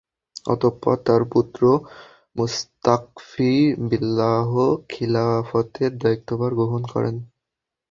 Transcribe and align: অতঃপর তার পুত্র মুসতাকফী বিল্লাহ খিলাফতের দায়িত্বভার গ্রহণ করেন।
অতঃপর 0.45 0.95
তার 1.05 1.21
পুত্র 1.33 1.61
মুসতাকফী 2.35 3.53
বিল্লাহ 3.89 4.49
খিলাফতের 4.89 5.91
দায়িত্বভার 6.03 6.51
গ্রহণ 6.59 6.81
করেন। 6.93 7.15